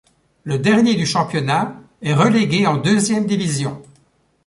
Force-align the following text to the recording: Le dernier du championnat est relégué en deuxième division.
Le 0.45 0.57
dernier 0.57 0.95
du 0.95 1.05
championnat 1.05 1.79
est 2.01 2.15
relégué 2.15 2.65
en 2.65 2.77
deuxième 2.77 3.27
division. 3.27 3.83